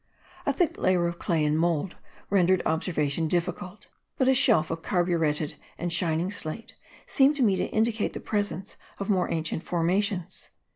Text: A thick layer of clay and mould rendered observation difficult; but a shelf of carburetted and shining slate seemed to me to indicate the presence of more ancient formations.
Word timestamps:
A 0.47 0.51
thick 0.51 0.79
layer 0.79 1.05
of 1.07 1.19
clay 1.19 1.45
and 1.45 1.59
mould 1.59 1.95
rendered 2.31 2.63
observation 2.65 3.27
difficult; 3.27 3.85
but 4.17 4.27
a 4.27 4.33
shelf 4.33 4.71
of 4.71 4.81
carburetted 4.81 5.53
and 5.77 5.93
shining 5.93 6.31
slate 6.31 6.73
seemed 7.05 7.35
to 7.35 7.43
me 7.43 7.55
to 7.57 7.67
indicate 7.69 8.13
the 8.13 8.19
presence 8.19 8.77
of 8.97 9.11
more 9.11 9.29
ancient 9.29 9.61
formations. 9.61 10.49